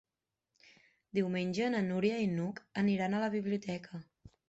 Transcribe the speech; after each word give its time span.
Diumenge 1.19 1.69
na 1.75 1.83
Núria 1.91 2.19
i 2.25 2.33
n'Hug 2.35 2.65
aniran 2.87 3.19
a 3.19 3.25
la 3.29 3.33
biblioteca. 3.41 4.07